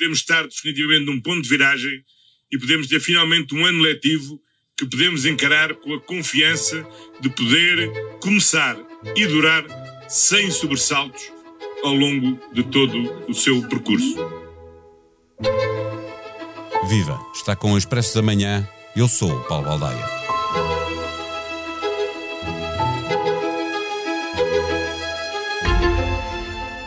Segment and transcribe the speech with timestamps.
[0.00, 2.02] podemos estar definitivamente num ponto de viragem
[2.50, 4.40] e podemos ter finalmente um ano letivo
[4.76, 6.86] que podemos encarar com a confiança
[7.20, 8.78] de poder começar
[9.14, 9.62] e durar
[10.08, 11.22] sem sobressaltos
[11.84, 14.16] ao longo de todo o seu percurso.
[16.88, 17.20] Viva!
[17.34, 18.66] Está com o Expresso da Manhã.
[18.96, 20.19] Eu sou o Paulo Baldaia.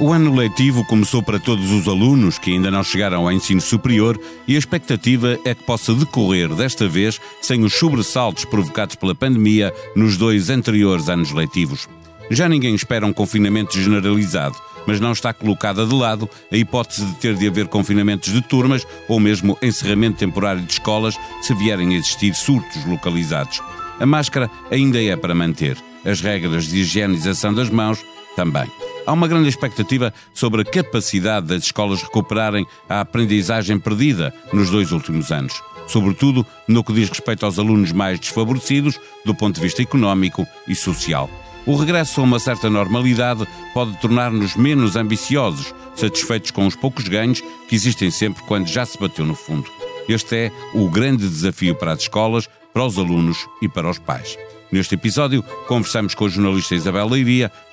[0.03, 4.19] O ano letivo começou para todos os alunos que ainda não chegaram ao ensino superior
[4.45, 9.73] e a expectativa é que possa decorrer desta vez sem os sobressaltos provocados pela pandemia
[9.95, 11.87] nos dois anteriores anos letivos.
[12.29, 17.15] Já ninguém espera um confinamento generalizado, mas não está colocada de lado a hipótese de
[17.15, 21.97] ter de haver confinamentos de turmas ou mesmo encerramento temporário de escolas se vierem a
[21.97, 23.61] existir surtos localizados.
[24.01, 28.03] A máscara ainda é para manter, as regras de higienização das mãos
[28.35, 28.69] também.
[29.05, 34.91] Há uma grande expectativa sobre a capacidade das escolas recuperarem a aprendizagem perdida nos dois
[34.91, 39.81] últimos anos, sobretudo no que diz respeito aos alunos mais desfavorecidos do ponto de vista
[39.81, 41.29] económico e social.
[41.65, 47.41] O regresso a uma certa normalidade pode tornar-nos menos ambiciosos, satisfeitos com os poucos ganhos
[47.67, 49.69] que existem sempre quando já se bateu no fundo.
[50.07, 54.37] Este é o grande desafio para as escolas, para os alunos e para os pais.
[54.71, 57.51] Neste episódio, conversamos com a jornalista Isabel Leiria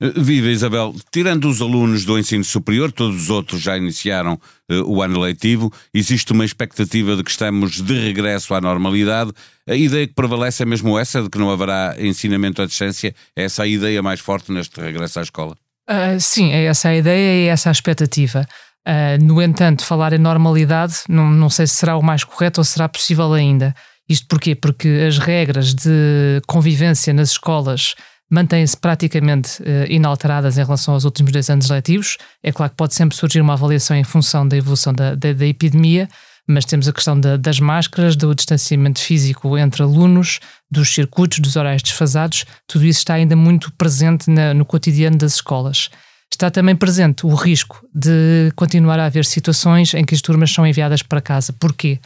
[0.00, 4.34] Viva Isabel, tirando os alunos do ensino superior, todos os outros já iniciaram
[4.70, 9.32] uh, o ano letivo, existe uma expectativa de que estamos de regresso à normalidade.
[9.68, 13.14] A ideia que prevalece é mesmo essa, de que não haverá ensinamento à distância?
[13.34, 15.56] É essa a ideia mais forte neste regresso à escola?
[15.90, 18.46] Uh, sim, é essa a ideia e é essa a expectativa.
[18.86, 22.64] Uh, no entanto, falar em normalidade não, não sei se será o mais correto ou
[22.64, 23.74] será possível ainda.
[24.08, 24.54] Isto porquê?
[24.54, 27.94] Porque as regras de convivência nas escolas
[28.30, 32.16] mantêm-se praticamente uh, inalteradas em relação aos últimos dois anos letivos.
[32.42, 35.46] É claro que pode sempre surgir uma avaliação em função da evolução da, da, da
[35.46, 36.08] epidemia,
[36.46, 40.40] mas temos a questão da, das máscaras, do distanciamento físico entre alunos,
[40.70, 45.34] dos circuitos, dos horários desfasados, tudo isso está ainda muito presente na, no cotidiano das
[45.34, 45.90] escolas.
[46.30, 50.66] Está também presente o risco de continuar a haver situações em que as turmas são
[50.66, 51.52] enviadas para casa.
[51.52, 51.98] Porquê?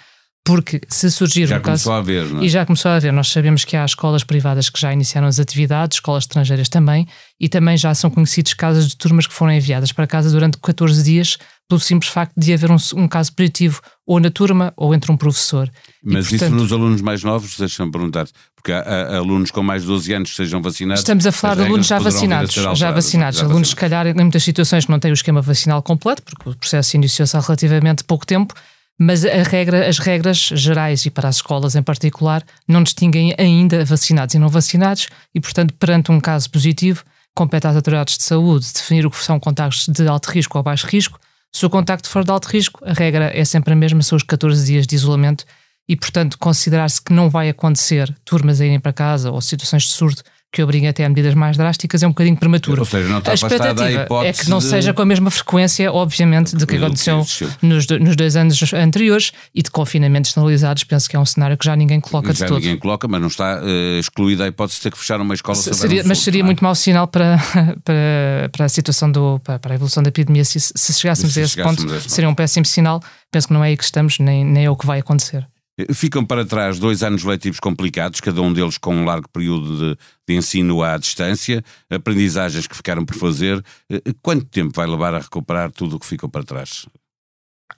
[0.45, 1.85] Porque se surgir já um caso.
[1.85, 2.45] começou a haver, não é?
[2.45, 3.13] E já começou a haver.
[3.13, 7.07] Nós sabemos que há escolas privadas que já iniciaram as atividades, escolas estrangeiras também,
[7.39, 11.01] e também já são conhecidos casos de turmas que foram enviadas para casa durante 14
[11.05, 11.39] dias,
[11.69, 15.17] pelo simples facto de haver um, um caso positivo ou na turma ou entre um
[15.17, 15.71] professor.
[16.03, 18.27] Mas e, portanto, isso nos alunos mais novos, deixa-me perguntar,
[18.57, 21.03] porque há, há, alunos com mais de 12 anos que sejam vacinados.
[21.03, 23.39] Estamos a falar de alunos já vacinados, já vacinados.
[23.39, 26.51] Já alunos, se calhar, em muitas situações que não têm o esquema vacinal completo, porque
[26.51, 28.55] o processo iniciou-se há relativamente pouco tempo
[28.99, 34.35] mas regra, as regras gerais e para as escolas em particular não distinguem ainda vacinados
[34.35, 37.05] e não vacinados e, portanto, perante um caso positivo,
[37.35, 40.87] compete às autoridades de saúde definir o que são contactos de alto risco ou baixo
[40.87, 41.19] risco.
[41.53, 44.23] Se o contacto for de alto risco, a regra é sempre a mesma, são os
[44.23, 45.45] 14 dias de isolamento
[45.89, 49.91] e, portanto, considerar-se que não vai acontecer turmas a irem para casa ou situações de
[49.91, 52.83] surto que obriga até a medidas mais drásticas é um bocadinho prematuro.
[52.83, 54.65] Ou seja, não está a expectativa a é que não de...
[54.65, 57.27] seja com a mesma frequência, obviamente, do que aconteceu
[57.63, 60.85] nos, nos, dois anos anteriores e de confinamentos generalizados.
[60.85, 62.61] Penso que é um cenário que já ninguém coloca já de todo.
[62.61, 65.57] ninguém coloca, mas não está uh, excluída a hipótese de ter que fechar uma escola.
[65.57, 67.39] Se, seria, mas seria muito mau sinal para,
[67.83, 70.45] para, para a situação, do, para, para a evolução da epidemia.
[70.45, 73.03] Se, se chegássemos se a esse chegássemos ponto, a seria um péssimo sinal.
[73.31, 75.47] Penso que não é aí que estamos, nem, nem é o que vai acontecer.
[75.95, 79.99] Ficam para trás dois anos letivos complicados, cada um deles com um largo período de,
[80.29, 83.63] de, ensino à distância, aprendizagens que ficaram por fazer.
[83.91, 86.87] Eh, quanto tempo vai levar a recuperar tudo o que ficou para trás?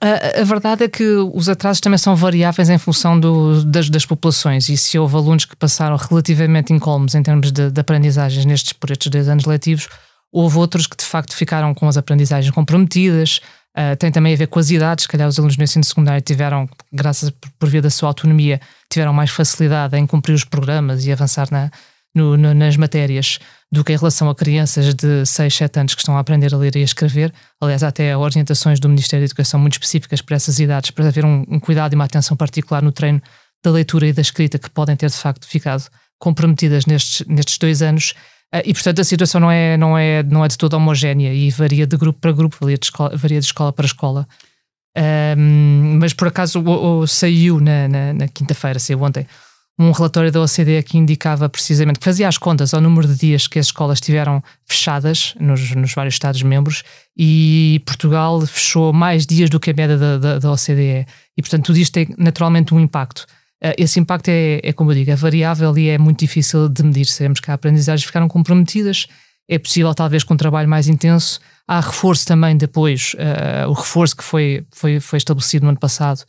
[0.01, 1.03] A, a, verdade é que
[1.33, 5.45] os atrasos também são variáveis em função do, das, das, populações e se houve alunos
[5.45, 9.87] que passaram relativamente incólumes em termos de, de aprendizagens nestes, por estes dois anos letivos,
[10.31, 13.39] houve outros que de facto ficaram com as aprendizagens comprometidas,
[13.77, 16.21] Uh, tem também a ver com as idades, se calhar os alunos no ensino secundário
[16.21, 17.29] tiveram, graças
[17.59, 21.69] por via da sua autonomia, tiveram mais facilidade em cumprir os programas e avançar na,
[22.15, 23.37] no, no, nas matérias
[23.69, 26.57] do que em relação a crianças de 6, 7 anos que estão a aprender a
[26.57, 27.33] ler e a escrever.
[27.59, 31.25] Aliás, há até orientações do Ministério da Educação muito específicas para essas idades, para haver
[31.25, 33.21] um, um cuidado e uma atenção particular no treino
[33.61, 35.83] da leitura e da escrita que podem ter de facto ficado
[36.17, 38.13] comprometidas nestes, nestes dois anos
[38.63, 41.87] e, portanto, a situação não é, não é, não é de toda homogénea e varia
[41.87, 44.27] de grupo para grupo, varia de escola, varia de escola para escola.
[45.37, 49.27] Um, mas, por acaso, o, o, saiu na, na, na quinta-feira, saiu ontem,
[49.77, 53.45] um relatório da OCDE que indicava precisamente, que fazia as contas ao número de dias
[53.45, 56.83] que as escolas estiveram fechadas nos, nos vários Estados-membros
[57.17, 61.05] e Portugal fechou mais dias do que a média da, da, da OCDE.
[61.37, 63.25] E, portanto, tudo isto tem naturalmente um impacto.
[63.61, 66.83] Eh, esse impacto é, é, como eu digo, é variável e é muito difícil de
[66.83, 67.05] medir.
[67.05, 69.07] Sabemos que as aprendizagens ficaram comprometidas,
[69.47, 71.39] é possível, talvez, com um trabalho mais intenso.
[71.67, 75.79] Há reforço também de apoios, uh, o reforço que foi, foi, foi estabelecido no ano
[75.79, 76.23] passado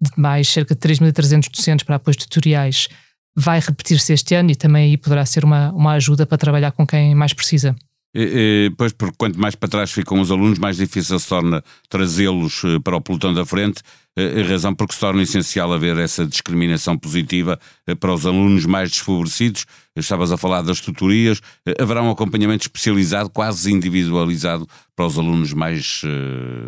[0.00, 2.88] de mais cerca de 3.300 docentes para apoios tutoriais
[3.34, 6.86] vai repetir-se este ano e também aí poderá ser uma, uma ajuda para trabalhar com
[6.86, 7.74] quem mais precisa.
[8.14, 11.64] E, e, pois, porque quanto mais para trás ficam os alunos, mais difícil se torna
[11.88, 13.82] trazê-los eh, para o pelotão da frente,
[14.16, 18.66] eh, a razão porque se torna essencial haver essa discriminação positiva eh, para os alunos
[18.66, 19.64] mais desfavorecidos.
[19.96, 21.40] Estavas a falar das tutorias,
[21.78, 26.02] haverá um acompanhamento especializado, quase individualizado, para os alunos mais,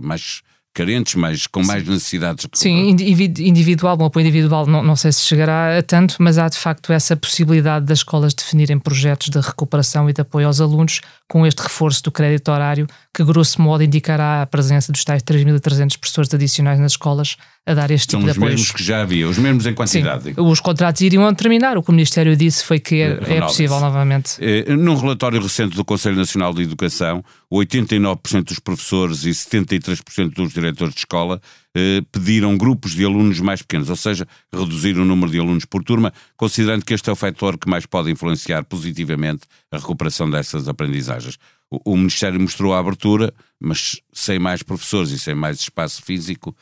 [0.02, 0.42] mais
[0.74, 2.46] carentes, mas com mais necessidades.
[2.52, 6.58] Sim, individual, um apoio individual não, não sei se chegará a tanto, mas há de
[6.58, 11.46] facto essa possibilidade das escolas definirem projetos de recuperação e de apoio aos alunos com
[11.46, 16.34] este reforço do crédito horário, que grosso modo indicará a presença dos tais 3.300 professores
[16.34, 18.50] adicionais nas escolas a dar este São tipo de apoio.
[18.50, 20.24] São os mesmos que já havia, os mesmos em quantidade.
[20.24, 23.78] Sim, os contratos iriam terminar, o que o Ministério disse foi que é, é possível
[23.78, 24.36] novamente.
[24.40, 30.52] É, num relatório recente do Conselho Nacional de Educação, 89% dos professores e 73% dos
[30.52, 31.40] diretores de escola
[31.76, 35.82] eh, pediram grupos de alunos mais pequenos, ou seja, reduzir o número de alunos por
[35.82, 40.68] turma, considerando que este é o fator que mais pode influenciar positivamente a recuperação dessas
[40.68, 41.36] aprendizagens.
[41.70, 46.54] O, o Ministério mostrou a abertura, mas sem mais professores e sem mais espaço físico,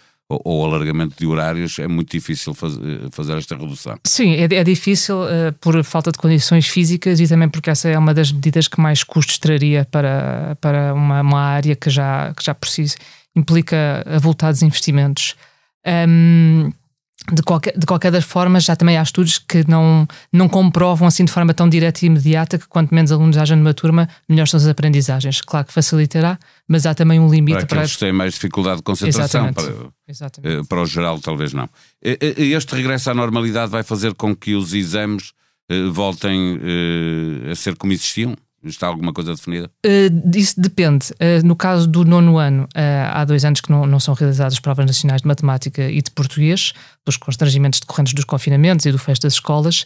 [0.45, 3.99] ou, alargamento de horários, é muito difícil faz, eh, fazer esta redução.
[4.07, 7.99] Sim, é, é difícil uh, por falta de condições físicas e também porque essa é
[7.99, 12.45] uma das medidas que mais custos traria para, para uma, uma área que já, que
[12.45, 12.69] já por
[13.37, 15.35] implica avultados investimentos.
[15.87, 16.71] Um,
[17.31, 21.25] de qualquer, de qualquer das formas, já também há estudos que não, não comprovam assim
[21.25, 24.59] de forma tão direta e imediata que quanto menos alunos haja numa turma, melhores são
[24.59, 25.41] as aprendizagens.
[25.41, 27.99] Claro que facilitará, mas há também um limite para aqueles para...
[27.99, 29.49] que têm mais dificuldade de concentração.
[29.49, 29.79] Exatamente.
[29.79, 30.61] Para, Exatamente.
[30.61, 31.69] Eh, para o geral, talvez não.
[32.01, 35.33] Este regresso à normalidade vai fazer com que os exames
[35.69, 38.37] eh, voltem eh, a ser como existiam?
[38.65, 39.71] Está alguma coisa definida?
[39.85, 41.11] Uh, isso depende.
[41.13, 44.61] Uh, no caso do nono ano, uh, há dois anos que não, não são realizadas
[44.61, 46.73] provas nacionais de matemática e de português,
[47.05, 49.85] pelos constrangimentos decorrentes dos confinamentos e do fecho das escolas.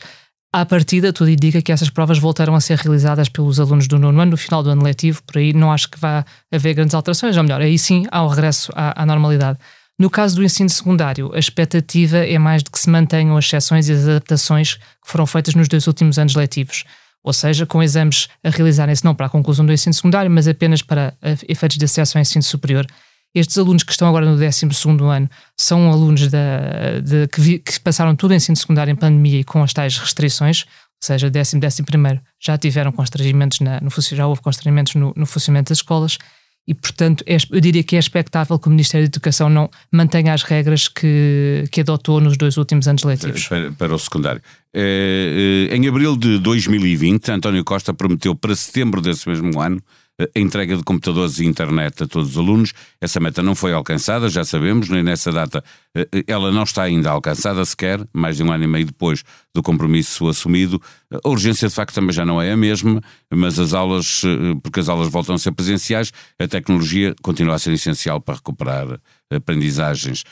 [0.52, 4.20] À partida, tudo indica que essas provas voltaram a ser realizadas pelos alunos do nono
[4.20, 7.36] ano no final do ano letivo, por aí não acho que vá haver grandes alterações,
[7.36, 9.58] ou melhor, aí sim há o regresso à, à normalidade.
[9.98, 13.88] No caso do ensino secundário, a expectativa é mais de que se mantenham as exceções
[13.88, 16.84] e as adaptações que foram feitas nos dois últimos anos letivos
[17.26, 20.80] ou seja, com exames a realizarem-se não para a conclusão do ensino secundário, mas apenas
[20.80, 21.12] para
[21.48, 22.86] efeitos de acesso ao ensino superior.
[23.34, 24.64] Estes alunos que estão agora no 12
[25.12, 25.28] ano
[25.58, 29.44] são alunos da, de, que, vi, que, passaram todo o ensino secundário em pandemia e
[29.44, 34.24] com as tais restrições, ou seja, décimo, décimo primeiro já tiveram constrangimentos, na, no, já
[34.24, 36.18] houve constrangimentos no, no funcionamento das escolas
[36.66, 40.34] e, portanto, é, eu diria que é expectável que o Ministério da Educação não mantenha
[40.34, 43.46] as regras que, que adotou nos dois últimos anos letivos.
[43.46, 44.42] Para, para o secundário.
[44.74, 49.80] É, em abril de 2020, António Costa prometeu para setembro desse mesmo ano
[50.18, 52.72] a entrega de computadores e internet a todos os alunos.
[53.00, 55.85] Essa meta não foi alcançada, já sabemos, nem nessa data eh, eh,
[56.26, 59.22] ela não está ainda alcançada sequer, mais de um ano e meio depois
[59.54, 60.80] do compromisso assumido.
[61.24, 63.00] A urgência de facto também já não é a mesma,
[63.32, 67.58] mas as aulas, eh, porque as aulas voltam a ser presenciais, a tecnologia continua a
[67.58, 68.98] ser essencial para recuperar
[69.30, 70.24] aprendizagens.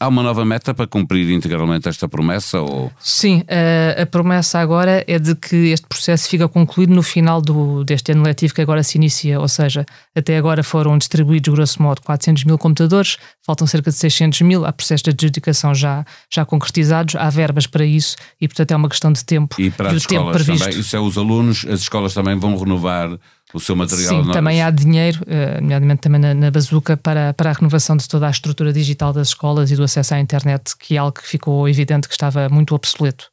[0.00, 2.60] Há uma nova meta para cumprir integralmente esta promessa?
[2.60, 2.90] Ou...
[2.98, 7.84] Sim, a, a promessa agora é de que este processo fica concluído no final do,
[7.84, 9.86] deste ano letivo que agora se inicia, ou seja,
[10.16, 14.72] até agora foram distribuídos, grosso modo, 400 mil computadores, faltam cerca de 600 mil, há
[14.72, 19.12] processos de adjudicação já, já concretizados, há verbas para isso e, portanto, é uma questão
[19.12, 22.38] de tempo e para e as escolas também, isso é os alunos, as escolas também
[22.38, 23.18] vão renovar
[23.52, 24.24] o seu material.
[24.24, 28.08] Sim, também há dinheiro, uh, nomeadamente também na, na bazuca, para, para a renovação de
[28.08, 31.26] toda a estrutura digital das escolas e do acesso à internet, que é algo que
[31.26, 33.30] ficou evidente que estava muito obsoleto.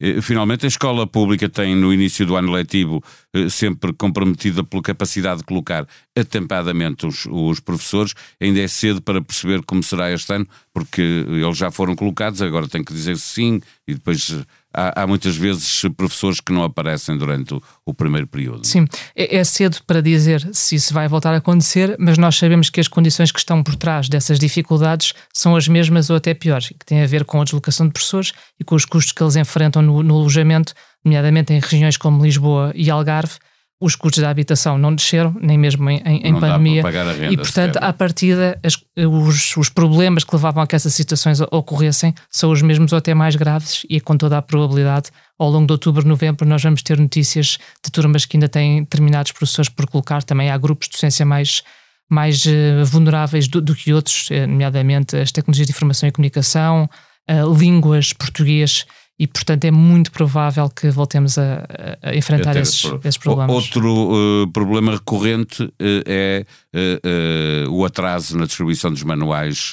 [0.00, 3.02] Eh, finalmente, a escola pública tem, no início do ano letivo,
[3.34, 5.86] eh, sempre comprometida pela capacidade de colocar
[6.16, 8.12] atempadamente os, os, professores.
[8.40, 12.68] Ainda é cedo para perceber como será este ano, porque eles já foram colocados, agora
[12.68, 14.44] tem que dizer sim e depois
[14.76, 18.66] há, há, muitas vezes professores que não aparecem durante o, o primeiro período.
[18.66, 18.84] Sim,
[19.16, 22.78] é, é, cedo para dizer se isso vai voltar a acontecer, mas nós sabemos que
[22.78, 26.84] as condições que estão por trás dessas dificuldades são as mesmas ou até piores, que
[26.84, 29.82] têm a ver com a deslocação de professores e com os custos que eles enfrentam
[29.86, 30.74] no, no alojamento,
[31.04, 33.38] nomeadamente em regiões como Lisboa e Algarve,
[33.78, 36.82] os custos da habitação não desceram, nem mesmo em, em, não pandemia.
[36.82, 41.40] Renda, e, portanto, à partida, as, os, os, problemas que levavam a que essas situações
[41.50, 45.66] ocorressem são os mesmos ou até mais graves, e com toda a probabilidade, ao longo
[45.66, 49.86] de outubro, novembro, nós vamos ter notícias de turmas que ainda têm determinados professores por
[49.86, 50.22] colocar.
[50.22, 51.62] Também há grupos de docência mais,
[52.08, 56.88] mais uh, vulneráveis do, do, que outros, uh, nomeadamente as tecnologias de informação e comunicação,
[57.30, 58.86] uh, línguas, português
[59.18, 61.66] e, portanto, é muito provável que voltemos a,
[62.02, 63.54] a enfrentar esses, esses, problemas.
[63.54, 65.72] Outro uh, problema recorrente uh,
[66.04, 66.44] é
[66.74, 69.72] uh, o atraso na distribuição dos manuais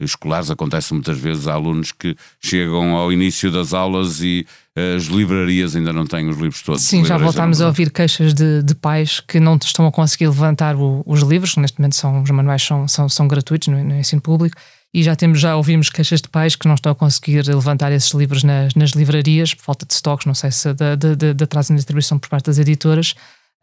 [0.00, 0.50] escolares.
[0.50, 4.44] Acontece muitas vezes há alunos que chegam ao início das aulas e
[4.96, 6.82] as livrarias ainda não têm os livros todos.
[6.82, 10.74] Sim, já voltámos a ouvir queixas de, de, pais que não estão a conseguir levantar
[10.74, 13.94] o, os livros, que neste momento são, os manuais são, são, são gratuitos no, no
[13.94, 14.56] ensino público
[14.94, 18.10] e já temos já ouvimos queixas de pais que não estão a conseguir levantar esses
[18.10, 21.44] livros nas, nas livrarias por falta de estoques, não sei se de, de, de, de
[21.44, 23.14] atraso na distribuição por parte das editoras.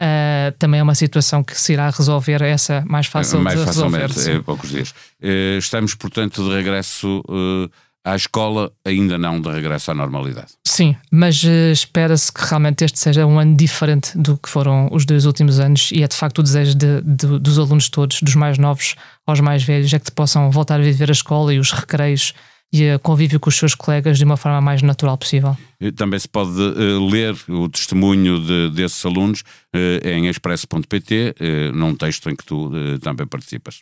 [0.01, 4.13] Uh, também é uma situação que se irá resolver essa mais fácil mais de facilmente,
[4.13, 4.37] resolver.
[4.37, 4.91] É, poucos dias.
[5.21, 7.69] Uh, estamos, portanto, de regresso uh,
[8.05, 10.53] à escola, ainda não de regresso à normalidade.
[10.79, 15.05] Sim, mas uh, espera-se que realmente este seja um ano diferente do que foram os
[15.05, 18.33] dois últimos anos e é de facto o desejo de, de, dos alunos todos, dos
[18.33, 18.95] mais novos
[19.27, 22.33] aos mais velhos, é que possam voltar a viver a escola e os recreios
[22.71, 25.57] e a convívio com os seus colegas de uma forma mais natural possível.
[25.97, 29.41] Também se pode uh, ler o testemunho de, desses alunos
[29.75, 31.35] uh, em expresso.pt,
[31.73, 32.71] num texto em que tu
[33.01, 33.81] também participas.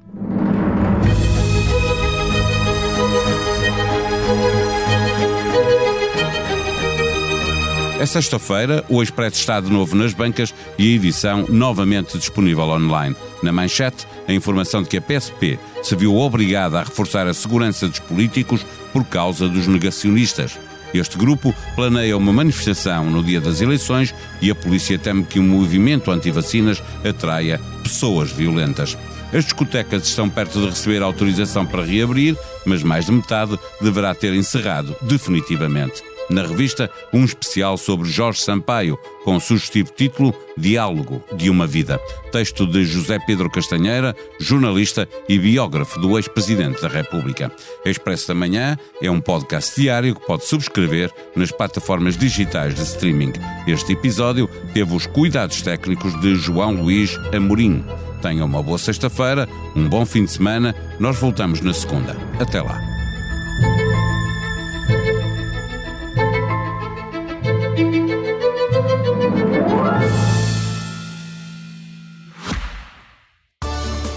[8.00, 13.16] É sexta-feira, o Expresso está de novo nas bancas e a edição novamente disponível online.
[13.42, 17.88] Na manchete, a informação de que a PSP se viu obrigada a reforçar a segurança
[17.88, 18.64] dos políticos
[18.94, 20.60] por causa dos negacionistas.
[20.94, 24.14] Este grupo planeia uma manifestação no dia das eleições
[24.44, 28.96] e a polícia teme que o movimento anti-vacinas atraia pessoas violentas.
[29.34, 34.36] As discotecas estão perto de receber autorização para reabrir, mas mais de metade deverá ter
[34.36, 41.50] encerrado definitivamente na revista um especial sobre Jorge Sampaio, com o sugestivo título Diálogo de
[41.50, 42.00] uma Vida.
[42.32, 47.52] Texto de José Pedro Castanheira, jornalista e biógrafo do ex-presidente da República.
[47.86, 53.34] Expresso da Manhã é um podcast diário que pode subscrever nas plataformas digitais de streaming.
[53.68, 57.84] Este episódio teve os cuidados técnicos de João Luís Amorim.
[58.22, 60.76] Tenha uma boa sexta-feira, um bom fim de semana.
[61.00, 62.16] Nós voltamos na segunda.
[62.40, 62.87] Até lá.